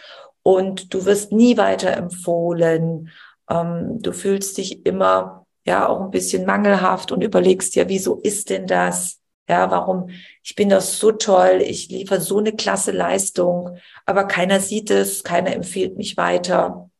und 0.43 0.93
du 0.93 1.05
wirst 1.05 1.33
nie 1.33 1.57
weiterempfohlen. 1.57 3.11
Ähm, 3.49 4.03
du 4.03 4.13
fühlst 4.13 4.59
dich 4.59 4.87
immer 4.87 5.47
ja 5.67 5.89
auch 5.89 6.01
ein 6.01 6.11
bisschen 6.11 6.47
mangelhaft 6.47 7.13
und 7.13 7.23
überlegst 7.23 7.75
ja, 7.75 7.89
wieso 7.89 8.17
ist 8.17 8.51
denn 8.51 8.67
das? 8.67 9.21
Ja, 9.49 9.71
warum? 9.71 10.11
Ich 10.43 10.55
bin 10.57 10.71
doch 10.71 10.81
so 10.81 11.13
toll, 11.13 11.63
ich 11.63 11.89
liefere 11.89 12.21
so 12.21 12.39
eine 12.39 12.53
klasse 12.53 12.91
Leistung, 12.91 13.79
aber 14.05 14.25
keiner 14.25 14.59
sieht 14.61 14.91
es, 14.91 15.23
keiner 15.23 15.53
empfiehlt 15.55 15.97
mich 15.97 16.17
weiter. 16.17 16.91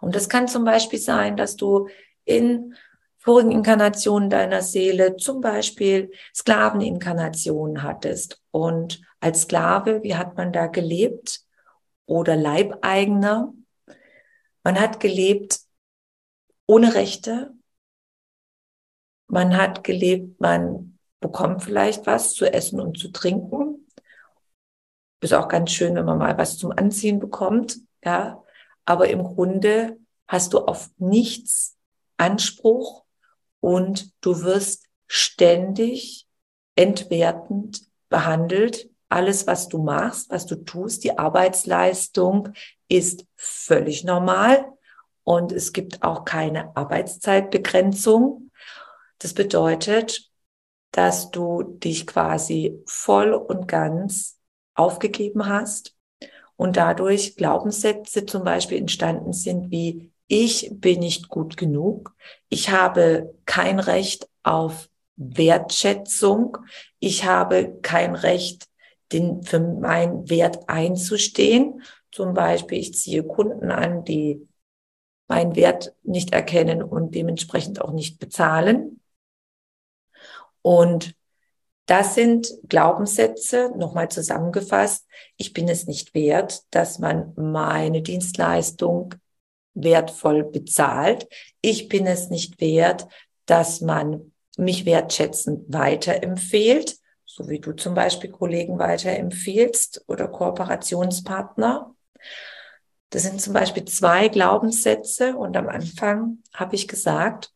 Und 0.00 0.16
das 0.16 0.28
kann 0.28 0.48
zum 0.48 0.64
Beispiel 0.64 0.98
sein, 0.98 1.36
dass 1.36 1.56
du 1.56 1.88
in 2.24 2.74
vorigen 3.18 3.52
Inkarnationen 3.52 4.30
deiner 4.30 4.62
Seele 4.62 5.16
zum 5.16 5.40
Beispiel 5.40 6.10
Sklaveninkarnationen 6.34 7.82
hattest. 7.82 8.42
Und 8.50 9.00
als 9.20 9.42
Sklave, 9.42 10.02
wie 10.02 10.16
hat 10.16 10.36
man 10.36 10.52
da 10.52 10.66
gelebt? 10.66 11.42
oder 12.08 12.36
Leibeigener. 12.36 13.54
Man 14.64 14.80
hat 14.80 14.98
gelebt 14.98 15.60
ohne 16.66 16.94
Rechte. 16.94 17.54
Man 19.28 19.56
hat 19.56 19.84
gelebt, 19.84 20.40
man 20.40 20.97
bekommt 21.20 21.62
vielleicht 21.62 22.06
was 22.06 22.34
zu 22.34 22.52
essen 22.52 22.80
und 22.80 22.98
zu 22.98 23.10
trinken. 23.10 23.86
Ist 25.20 25.34
auch 25.34 25.48
ganz 25.48 25.72
schön, 25.72 25.96
wenn 25.96 26.04
man 26.04 26.18
mal 26.18 26.38
was 26.38 26.58
zum 26.58 26.70
Anziehen 26.72 27.18
bekommt, 27.18 27.78
ja. 28.04 28.42
Aber 28.84 29.08
im 29.08 29.22
Grunde 29.22 29.98
hast 30.26 30.54
du 30.54 30.60
auf 30.60 30.90
nichts 30.96 31.76
Anspruch 32.16 33.04
und 33.60 34.12
du 34.20 34.42
wirst 34.42 34.86
ständig 35.06 36.26
entwertend 36.76 37.82
behandelt 38.08 38.88
alles, 39.08 39.46
was 39.46 39.68
du 39.68 39.82
machst, 39.82 40.30
was 40.30 40.46
du 40.46 40.56
tust, 40.56 41.04
die 41.04 41.16
Arbeitsleistung 41.16 42.50
ist 42.88 43.26
völlig 43.36 44.04
normal 44.04 44.66
und 45.24 45.52
es 45.52 45.72
gibt 45.72 46.02
auch 46.02 46.24
keine 46.24 46.76
Arbeitszeitbegrenzung. 46.76 48.50
Das 49.18 49.34
bedeutet, 49.34 50.27
dass 50.92 51.30
du 51.30 51.62
dich 51.62 52.06
quasi 52.06 52.82
voll 52.86 53.32
und 53.32 53.68
ganz 53.68 54.38
aufgegeben 54.74 55.46
hast 55.46 55.94
und 56.56 56.76
dadurch 56.76 57.36
Glaubenssätze 57.36 58.26
zum 58.26 58.44
Beispiel 58.44 58.78
entstanden 58.78 59.32
sind 59.32 59.70
wie 59.70 60.12
ich 60.28 60.70
bin 60.72 61.00
nicht 61.00 61.28
gut 61.28 61.56
genug, 61.56 62.14
ich 62.50 62.68
habe 62.68 63.34
kein 63.46 63.80
Recht 63.80 64.28
auf 64.42 64.90
Wertschätzung, 65.16 66.58
ich 67.00 67.24
habe 67.24 67.78
kein 67.82 68.14
Recht 68.14 68.68
den, 69.12 69.42
für 69.42 69.58
meinen 69.58 70.28
Wert 70.28 70.68
einzustehen. 70.68 71.82
Zum 72.12 72.34
Beispiel, 72.34 72.78
ich 72.78 72.94
ziehe 72.94 73.22
Kunden 73.22 73.70
an, 73.70 74.04
die 74.04 74.46
meinen 75.28 75.56
Wert 75.56 75.94
nicht 76.02 76.32
erkennen 76.32 76.82
und 76.82 77.14
dementsprechend 77.14 77.80
auch 77.80 77.92
nicht 77.92 78.18
bezahlen. 78.18 79.00
Und 80.68 81.14
das 81.86 82.14
sind 82.14 82.52
Glaubenssätze, 82.68 83.72
nochmal 83.74 84.10
zusammengefasst. 84.10 85.06
Ich 85.38 85.54
bin 85.54 85.66
es 85.66 85.86
nicht 85.86 86.14
wert, 86.14 86.62
dass 86.70 86.98
man 86.98 87.32
meine 87.36 88.02
Dienstleistung 88.02 89.14
wertvoll 89.72 90.44
bezahlt. 90.44 91.26
Ich 91.62 91.88
bin 91.88 92.06
es 92.06 92.28
nicht 92.28 92.60
wert, 92.60 93.06
dass 93.46 93.80
man 93.80 94.32
mich 94.58 94.84
wertschätzend 94.84 95.72
weiterempfehlt 95.72 96.98
so 97.38 97.48
wie 97.48 97.60
du 97.60 97.72
zum 97.72 97.94
Beispiel 97.94 98.30
Kollegen 98.30 98.78
weiterempfiehlst 98.78 100.04
oder 100.08 100.26
Kooperationspartner. 100.28 101.94
Das 103.10 103.22
sind 103.22 103.40
zum 103.40 103.52
Beispiel 103.52 103.84
zwei 103.84 104.28
Glaubenssätze 104.28 105.36
und 105.36 105.56
am 105.56 105.68
Anfang 105.68 106.42
habe 106.52 106.74
ich 106.74 106.88
gesagt, 106.88 107.52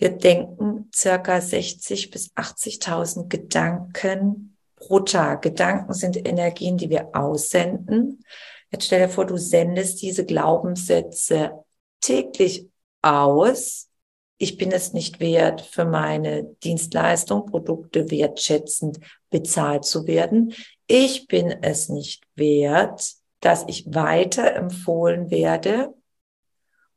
wir 0.00 0.10
denken 0.10 0.90
circa 0.94 1.40
60 1.40 2.10
bis 2.10 2.32
80.000 2.34 3.28
Gedanken 3.28 4.56
pro 4.76 5.00
Tag. 5.00 5.42
Gedanken 5.42 5.92
sind 5.92 6.16
Energien, 6.16 6.76
die 6.76 6.90
wir 6.90 7.14
aussenden. 7.14 8.24
Jetzt 8.72 8.86
stell 8.86 9.06
dir 9.06 9.12
vor, 9.12 9.26
du 9.26 9.36
sendest 9.36 10.02
diese 10.02 10.24
Glaubenssätze 10.24 11.52
täglich 12.00 12.68
aus 13.02 13.90
ich 14.42 14.56
bin 14.56 14.72
es 14.72 14.94
nicht 14.94 15.20
wert, 15.20 15.60
für 15.60 15.84
meine 15.84 16.44
Dienstleistung, 16.64 17.44
Produkte 17.44 18.10
wertschätzend 18.10 18.98
bezahlt 19.28 19.84
zu 19.84 20.06
werden. 20.06 20.54
Ich 20.86 21.26
bin 21.26 21.50
es 21.60 21.90
nicht 21.90 22.24
wert, 22.36 23.16
dass 23.40 23.66
ich 23.68 23.84
weiterempfohlen 23.92 25.30
werde. 25.30 25.92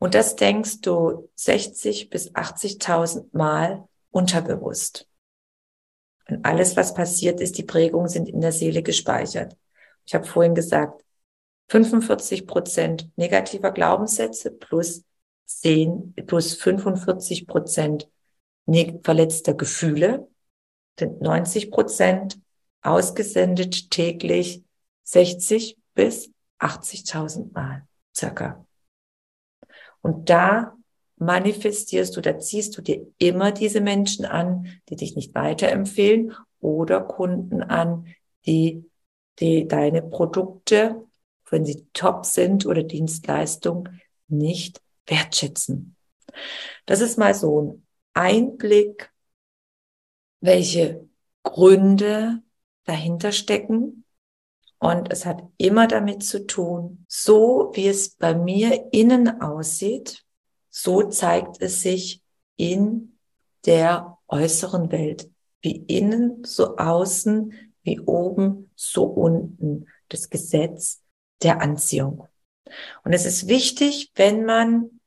Und 0.03 0.15
das 0.15 0.35
denkst 0.35 0.81
du 0.81 1.29
60 1.35 2.09
bis 2.09 2.29
80.000 2.35 3.27
Mal 3.31 3.87
unterbewusst. 4.11 5.07
Und 6.27 6.43
alles, 6.43 6.75
was 6.75 6.93
passiert 6.93 7.39
ist, 7.39 7.57
die 7.57 7.63
Prägungen 7.63 8.09
sind 8.09 8.27
in 8.27 8.41
der 8.41 8.51
Seele 8.51 8.83
gespeichert. 8.83 9.55
Ich 10.05 10.13
habe 10.13 10.25
vorhin 10.25 10.55
gesagt, 10.55 11.05
45 11.69 12.45
Prozent 12.47 13.11
negativer 13.15 13.71
Glaubenssätze 13.71 14.51
plus 14.51 15.05
10 15.45 16.15
plus 16.27 16.55
45 16.55 17.47
Prozent 17.47 18.09
verletzter 19.03 19.53
Gefühle 19.53 20.27
sind 20.99 21.21
90 21.21 21.71
Prozent 21.71 22.41
ausgesendet 22.81 23.89
täglich 23.89 24.65
60 25.03 25.77
bis 25.93 26.29
80.000 26.59 27.53
Mal 27.53 27.87
circa. 28.13 28.65
Und 30.03 30.29
da 30.29 30.77
manifestierst 31.15 32.15
du, 32.15 32.21
da 32.21 32.37
ziehst 32.37 32.77
du 32.77 32.81
dir 32.81 33.07
immer 33.17 33.51
diese 33.51 33.81
Menschen 33.81 34.25
an, 34.25 34.67
die 34.89 34.97
dich 34.97 35.15
nicht 35.15 35.33
weiterempfehlen 35.33 36.35
oder 36.59 37.01
Kunden 37.01 37.63
an, 37.63 38.07
die, 38.45 38.89
die 39.39 39.67
deine 39.67 40.01
Produkte, 40.01 41.03
wenn 41.49 41.65
sie 41.65 41.87
top 41.93 42.25
sind 42.25 42.65
oder 42.65 42.83
Dienstleistungen, 42.83 44.01
nicht 44.27 44.81
wertschätzen. 45.07 45.95
Das 46.85 46.99
ist 46.99 47.17
mal 47.17 47.33
so 47.33 47.61
ein 47.61 47.87
Einblick, 48.13 49.11
welche 50.41 51.07
Gründe 51.43 52.41
dahinter 52.83 53.31
stecken. 53.31 54.02
Und 54.83 55.13
es 55.13 55.25
hat 55.25 55.41
immer 55.55 55.87
damit 55.87 56.23
zu 56.23 56.45
tun, 56.45 57.05
so 57.07 57.71
wie 57.73 57.87
es 57.87 58.09
bei 58.17 58.35
mir 58.35 58.89
innen 58.91 59.39
aussieht, 59.39 60.25
so 60.69 61.03
zeigt 61.03 61.61
es 61.61 61.81
sich 61.81 62.21
in 62.57 63.17
der 63.65 64.17
äußeren 64.27 64.91
Welt. 64.91 65.31
Wie 65.61 65.77
innen, 65.77 66.43
so 66.43 66.75
außen, 66.75 67.53
wie 67.83 68.01
oben, 68.01 68.71
so 68.75 69.05
unten. 69.05 69.87
Das 70.09 70.29
Gesetz 70.29 71.01
der 71.43 71.61
Anziehung. 71.61 72.27
Und 73.05 73.13
es 73.13 73.25
ist 73.25 73.47
wichtig, 73.47 74.11
wenn 74.15 74.43
man 74.43 74.99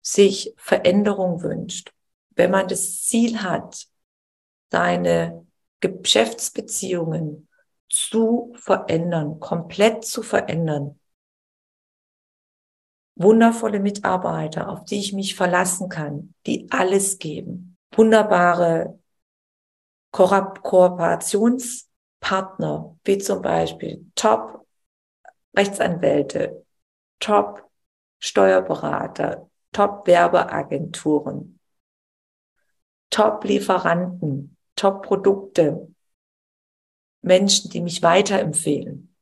sich 0.00 0.54
Veränderung 0.56 1.42
wünscht, 1.42 1.92
wenn 2.30 2.50
man 2.50 2.68
das 2.68 3.02
Ziel 3.02 3.42
hat, 3.42 3.86
seine 4.70 5.46
Geschäftsbeziehungen 5.80 7.48
zu 7.90 8.54
verändern, 8.56 9.38
komplett 9.40 10.04
zu 10.04 10.22
verändern. 10.22 10.98
Wundervolle 13.16 13.80
Mitarbeiter, 13.80 14.70
auf 14.70 14.84
die 14.84 14.98
ich 14.98 15.12
mich 15.12 15.34
verlassen 15.34 15.90
kann, 15.90 16.32
die 16.46 16.68
alles 16.70 17.18
geben. 17.18 17.76
Wunderbare 17.92 18.98
Ko 20.12 20.26
Kooperationspartner, 20.26 22.96
wie 23.04 23.18
zum 23.18 23.42
Beispiel 23.42 24.10
Top 24.14 24.66
Rechtsanwälte, 25.54 26.64
Top 27.18 27.68
Steuerberater, 28.18 29.50
Top 29.72 30.06
Werbeagenturen, 30.06 31.60
Top 33.10 33.44
Lieferanten, 33.44 34.56
Top 34.76 35.02
Produkte, 35.02 35.88
Menschen, 37.22 37.70
die 37.70 37.80
mich 37.80 38.02
weiterempfehlen. 38.02 39.14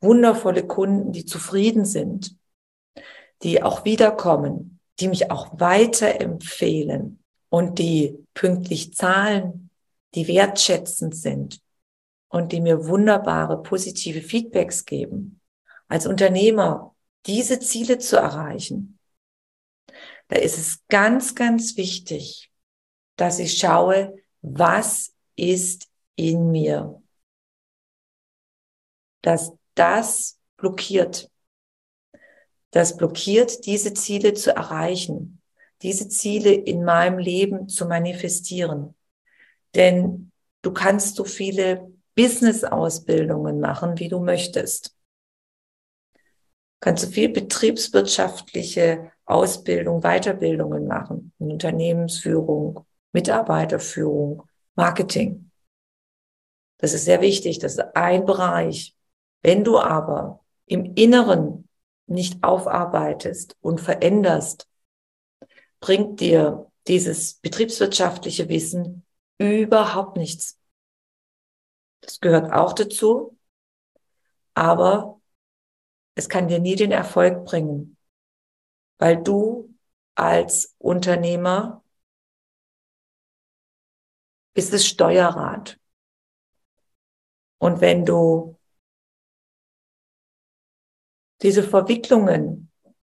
Wundervolle 0.00 0.66
Kunden, 0.66 1.12
die 1.12 1.24
zufrieden 1.24 1.84
sind, 1.84 2.36
die 3.42 3.62
auch 3.62 3.84
wiederkommen, 3.84 4.80
die 4.98 5.08
mich 5.08 5.30
auch 5.30 5.58
weiterempfehlen 5.58 7.22
und 7.48 7.78
die 7.78 8.18
pünktlich 8.34 8.94
zahlen, 8.94 9.70
die 10.14 10.26
wertschätzend 10.28 11.14
sind 11.14 11.60
und 12.28 12.52
die 12.52 12.60
mir 12.60 12.86
wunderbare 12.86 13.62
positive 13.62 14.22
Feedbacks 14.22 14.84
geben. 14.84 15.40
Als 15.88 16.06
Unternehmer 16.06 16.94
diese 17.26 17.58
Ziele 17.60 17.98
zu 17.98 18.16
erreichen, 18.16 18.98
da 20.28 20.36
ist 20.36 20.58
es 20.58 20.86
ganz, 20.88 21.34
ganz 21.34 21.76
wichtig, 21.76 22.50
dass 23.16 23.38
ich 23.38 23.58
schaue, 23.58 24.16
was 24.42 25.12
ist 25.36 25.89
in 26.28 26.50
mir, 26.50 27.02
dass 29.22 29.52
das 29.74 30.38
blockiert. 30.56 31.30
Das 32.70 32.96
blockiert, 32.96 33.66
diese 33.66 33.94
Ziele 33.94 34.34
zu 34.34 34.54
erreichen, 34.54 35.40
diese 35.82 36.08
Ziele 36.08 36.52
in 36.52 36.84
meinem 36.84 37.18
Leben 37.18 37.68
zu 37.68 37.86
manifestieren. 37.86 38.94
Denn 39.74 40.30
du 40.62 40.72
kannst 40.72 41.16
so 41.16 41.24
viele 41.24 41.90
Business-Ausbildungen 42.14 43.60
machen, 43.60 43.98
wie 43.98 44.08
du 44.08 44.20
möchtest. 44.20 44.94
Kannst 46.80 47.04
du 47.04 47.08
viel 47.08 47.30
betriebswirtschaftliche 47.30 49.12
Ausbildung, 49.24 50.00
Weiterbildungen 50.02 50.86
machen, 50.86 51.32
Unternehmensführung, 51.38 52.86
Mitarbeiterführung, 53.12 54.42
Marketing. 54.74 55.49
Das 56.80 56.94
ist 56.94 57.04
sehr 57.04 57.20
wichtig. 57.20 57.58
Das 57.58 57.74
ist 57.74 57.80
ein 57.94 58.24
Bereich. 58.24 58.96
Wenn 59.42 59.64
du 59.64 59.78
aber 59.78 60.40
im 60.66 60.94
Inneren 60.94 61.68
nicht 62.06 62.42
aufarbeitest 62.42 63.56
und 63.60 63.80
veränderst, 63.80 64.66
bringt 65.78 66.20
dir 66.20 66.70
dieses 66.86 67.34
betriebswirtschaftliche 67.34 68.48
Wissen 68.48 69.04
überhaupt 69.38 70.16
nichts. 70.16 70.58
Das 72.00 72.20
gehört 72.20 72.50
auch 72.52 72.72
dazu, 72.72 73.36
aber 74.54 75.20
es 76.14 76.28
kann 76.28 76.48
dir 76.48 76.58
nie 76.58 76.76
den 76.76 76.92
Erfolg 76.92 77.44
bringen, 77.44 77.96
weil 78.98 79.22
du 79.22 79.74
als 80.14 80.74
Unternehmer 80.78 81.82
bist 84.54 84.72
das 84.72 84.86
Steuerrad. 84.86 85.78
Und 87.60 87.82
wenn 87.82 88.06
du 88.06 88.56
diese 91.42 91.62
Verwicklungen 91.62 92.70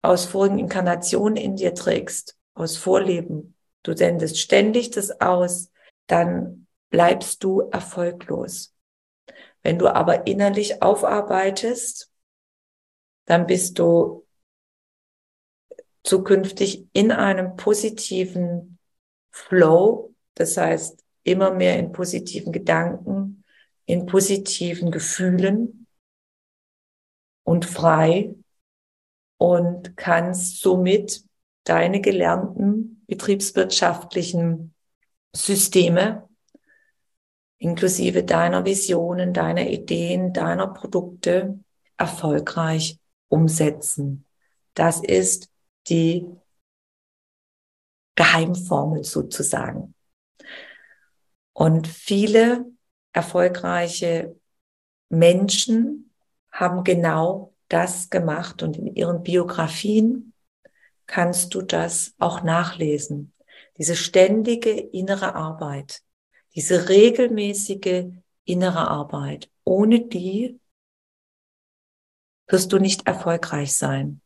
aus 0.03 0.25
vorigen 0.25 0.59
Inkarnationen 0.59 1.37
in 1.37 1.57
dir 1.57 1.75
trägst, 1.75 2.37
aus 2.55 2.77
Vorleben, 2.77 3.57
du 3.85 3.97
sendest 3.97 4.39
ständig 4.39 4.91
das 4.91 5.21
aus, 5.21 5.71
dann 6.09 6.67
bleibst 6.91 7.45
du 7.45 7.61
erfolglos. 7.61 8.75
Wenn 9.63 9.79
du 9.79 9.89
aber 9.89 10.27
innerlich 10.27 10.83
aufarbeitest, 10.83 12.11
dann 13.27 13.47
bist 13.47 13.79
du 13.79 14.27
zukünftig 16.03 16.89
in 16.93 17.13
einem 17.13 17.55
positiven 17.55 18.81
Flow, 19.31 20.13
das 20.35 20.57
heißt 20.57 21.05
immer 21.23 21.53
mehr 21.53 21.79
in 21.79 21.93
positiven 21.93 22.53
Gedanken, 22.53 23.42
in 23.93 24.07
positiven 24.07 24.91
Gefühlen 24.91 25.87
und 27.45 27.67
frei 27.67 28.35
und 29.37 29.99
kannst 29.99 30.63
somit 30.63 31.23
deine 31.65 32.01
gelernten 32.01 33.05
betriebswirtschaftlichen 33.07 34.75
Systeme 35.37 36.27
inklusive 37.59 38.25
deiner 38.25 38.65
Visionen, 38.65 39.35
deiner 39.35 39.69
Ideen, 39.69 40.33
deiner 40.33 40.69
Produkte 40.69 41.61
erfolgreich 41.99 42.99
umsetzen. 43.29 44.25
Das 44.73 45.03
ist 45.03 45.51
die 45.89 46.27
Geheimformel 48.15 49.05
sozusagen. 49.05 49.95
Und 51.53 51.87
viele 51.87 52.72
erfolgreiche 53.13 54.37
Menschen 55.09 56.11
haben 56.51 56.85
genau 56.85 57.55
das 57.69 58.11
gemacht 58.11 58.63
und 58.63 58.77
in 58.77 58.95
ihren 58.95 59.23
Biografien 59.23 60.33
kannst 61.07 61.55
du 61.55 61.63
das 61.63 62.15
auch 62.19 62.43
nachlesen. 62.43 63.33
Diese 63.79 63.97
ständige 63.97 64.71
innere 64.71 65.35
Arbeit, 65.35 66.03
diese 66.55 66.89
regelmäßige 66.89 68.07
innere 68.45 68.89
Arbeit, 68.89 69.51
ohne 69.65 70.07
die 70.07 70.61
wirst 72.47 72.73
du 72.73 72.79
nicht 72.79 73.07
erfolgreich 73.07 73.77
sein. 73.77 74.21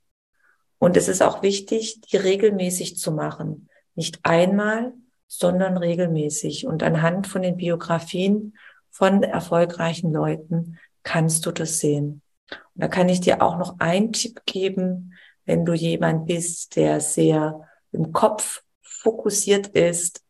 Und 0.79 0.97
es 0.97 1.09
ist 1.09 1.23
auch 1.23 1.43
wichtig, 1.43 2.01
die 2.03 2.17
regelmäßig 2.17 2.99
zu 2.99 3.13
machen. 3.13 3.69
Nicht 3.95 4.21
einmal, 4.25 4.93
sondern 5.27 5.77
regelmäßig. 5.77 6.67
Und 6.67 6.83
anhand 6.83 7.27
von 7.27 7.43
den 7.43 7.57
Biografien 7.57 8.57
von 8.97 9.23
erfolgreichen 9.23 10.11
Leuten 10.11 10.79
kannst 11.03 11.45
du 11.45 11.53
das 11.53 11.81
sehen. 11.81 12.23
Und 12.51 12.83
da 12.83 12.89
kann 12.89 13.11
ich 13.11 13.21
dir 13.21 13.43
auch 13.43 13.59
noch 13.59 13.79
einen 13.79 14.15
Tipp 14.15 14.41
geben, 14.47 15.13
wenn 15.45 15.67
du 15.67 15.75
jemand 15.75 16.27
bist, 16.27 16.77
der 16.77 17.01
sehr 17.01 17.69
im 17.93 18.13
Kopf 18.13 18.63
fokussiert 18.81 19.67
ist. 19.69 20.25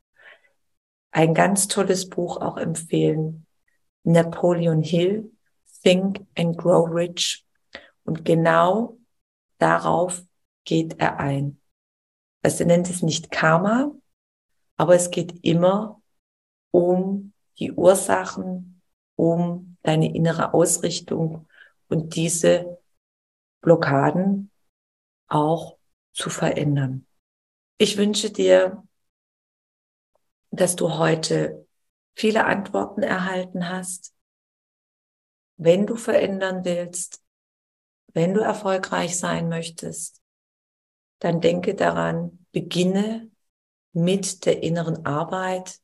Ein 1.13 1.33
ganz 1.33 1.69
tolles 1.69 2.09
Buch 2.09 2.39
auch 2.41 2.57
empfehlen. 2.57 3.47
Napoleon 4.03 4.83
Hill, 4.83 5.31
Think 5.85 6.27
and 6.37 6.59
Grow 6.59 6.89
Rich. 6.93 7.47
Und 8.03 8.25
genau 8.25 8.99
darauf 9.59 10.25
geht 10.65 10.99
er 10.99 11.21
ein. 11.21 11.61
Also 12.43 12.65
er 12.65 12.67
nennt 12.67 12.91
es 12.91 13.01
nicht 13.01 13.31
Karma, 13.31 13.93
aber 14.77 14.97
es 14.97 15.13
geht 15.13 15.45
immer 15.45 16.03
um 16.73 17.26
die 17.59 17.73
Ursachen, 17.73 18.83
um 19.17 19.77
deine 19.83 20.15
innere 20.15 20.55
Ausrichtung 20.55 21.49
und 21.89 22.17
diese 22.17 22.79
Blockaden 23.61 24.51
auch 25.29 25.79
zu 26.13 26.31
verändern. 26.31 27.07
Ich 27.79 27.97
wünsche 27.97 28.31
dir 28.31 28.83
dass 30.57 30.77
du 30.77 30.99
heute 30.99 31.67
viele 32.15 32.47
Antworten 32.47 33.03
erhalten 33.03 33.69
hast. 33.69 34.15
Wenn 35.57 35.87
du 35.87 35.97
verändern 35.97 36.65
willst, 36.65 37.23
wenn 38.13 38.35
du 38.35 38.41
erfolgreich 38.41 39.19
sein 39.19 39.49
möchtest, 39.49 40.23
dann 41.19 41.41
denke 41.41 41.75
daran, 41.75 42.47
beginne 42.53 43.31
mit 43.93 44.45
der 44.47 44.63
inneren 44.63 45.05
Arbeit, 45.07 45.81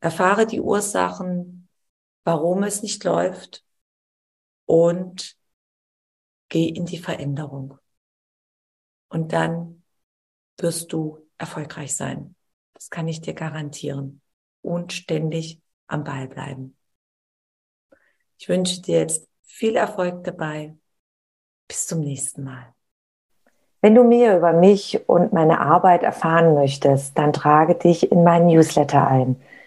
erfahre 0.00 0.46
die 0.46 0.60
Ursachen, 0.60 1.68
warum 2.24 2.62
es 2.62 2.82
nicht 2.82 3.04
läuft 3.04 3.64
und 4.66 5.36
geh 6.48 6.68
in 6.68 6.86
die 6.86 6.98
Veränderung. 6.98 7.78
Und 9.08 9.32
dann 9.32 9.82
wirst 10.58 10.92
du 10.92 11.26
erfolgreich 11.38 11.94
sein. 11.94 12.34
Das 12.74 12.90
kann 12.90 13.08
ich 13.08 13.20
dir 13.20 13.34
garantieren. 13.34 14.20
Und 14.62 14.92
ständig 14.92 15.60
am 15.86 16.02
Ball 16.02 16.26
bleiben. 16.26 16.76
Ich 18.36 18.48
wünsche 18.48 18.82
dir 18.82 18.98
jetzt 18.98 19.28
viel 19.42 19.76
Erfolg 19.76 20.24
dabei. 20.24 20.74
Bis 21.68 21.86
zum 21.86 22.00
nächsten 22.00 22.42
Mal. 22.42 22.74
Wenn 23.80 23.94
du 23.94 24.02
mehr 24.02 24.36
über 24.36 24.52
mich 24.52 25.08
und 25.08 25.32
meine 25.32 25.60
Arbeit 25.60 26.02
erfahren 26.02 26.54
möchtest, 26.54 27.16
dann 27.16 27.32
trage 27.32 27.76
dich 27.76 28.10
in 28.10 28.24
meinen 28.24 28.46
Newsletter 28.46 29.06
ein. 29.06 29.40